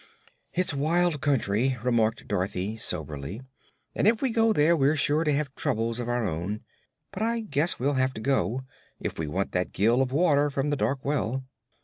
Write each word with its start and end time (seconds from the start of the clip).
"It's 0.51 0.73
a 0.73 0.77
wild 0.77 1.21
country," 1.21 1.77
remarked 1.83 2.27
Dorothy, 2.27 2.75
soberly, 2.75 3.41
"and 3.93 4.07
if 4.07 4.19
we 4.19 4.31
go 4.31 4.51
there 4.51 4.75
we're 4.75 4.95
sure 4.95 5.23
to 5.23 5.31
have 5.31 5.53
troubles 5.53 5.99
of 5.99 6.09
our 6.09 6.25
own. 6.27 6.61
But 7.11 7.21
I 7.21 7.41
guess 7.41 7.77
we'll 7.77 7.93
have 7.93 8.15
to 8.15 8.21
go, 8.21 8.63
if 8.99 9.19
we 9.19 9.27
want 9.27 9.51
that 9.51 9.73
gill 9.73 10.01
of 10.01 10.11
water 10.11 10.49
from 10.49 10.71
the 10.71 10.75
dark 10.75 11.05
well." 11.05 11.43